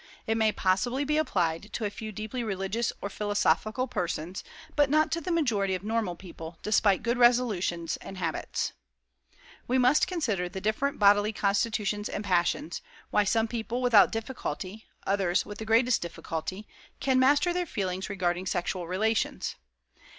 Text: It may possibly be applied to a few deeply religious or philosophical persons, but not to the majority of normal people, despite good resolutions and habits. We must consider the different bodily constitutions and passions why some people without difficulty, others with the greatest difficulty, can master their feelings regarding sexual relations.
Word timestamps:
It 0.25 0.35
may 0.35 0.51
possibly 0.51 1.03
be 1.03 1.17
applied 1.17 1.71
to 1.73 1.85
a 1.85 1.91
few 1.91 2.11
deeply 2.11 2.43
religious 2.43 2.91
or 3.03 3.09
philosophical 3.11 3.87
persons, 3.87 4.43
but 4.75 4.89
not 4.89 5.11
to 5.11 5.21
the 5.21 5.31
majority 5.31 5.75
of 5.75 5.83
normal 5.83 6.15
people, 6.15 6.57
despite 6.63 7.03
good 7.03 7.19
resolutions 7.19 7.97
and 7.97 8.17
habits. 8.17 8.73
We 9.67 9.77
must 9.77 10.07
consider 10.07 10.49
the 10.49 10.59
different 10.59 10.97
bodily 10.97 11.31
constitutions 11.33 12.09
and 12.09 12.23
passions 12.23 12.81
why 13.11 13.25
some 13.25 13.47
people 13.47 13.79
without 13.79 14.11
difficulty, 14.11 14.87
others 15.05 15.45
with 15.45 15.59
the 15.59 15.65
greatest 15.65 16.01
difficulty, 16.01 16.67
can 16.99 17.19
master 17.19 17.53
their 17.53 17.67
feelings 17.67 18.09
regarding 18.09 18.47
sexual 18.47 18.87
relations. 18.87 19.53